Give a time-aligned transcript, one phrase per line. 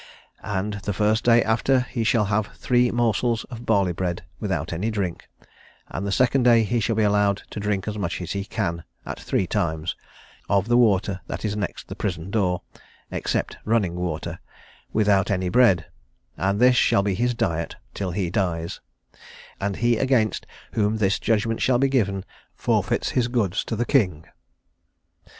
[0.43, 4.89] And the first day after he shall have three morsels of barley bread, without any
[4.89, 5.29] drink;
[5.89, 8.83] and the second day he shall be allowed to drink as much as he can,
[9.05, 9.95] at three times,
[10.49, 12.63] of the water that is next the prison door,
[13.11, 14.39] except running water,
[14.91, 15.85] without any bread;
[16.35, 18.79] and this shall be his diet till he dies;
[19.59, 22.25] and he against whom this judgment shall be given,
[22.55, 24.25] forfeits his goods to the king."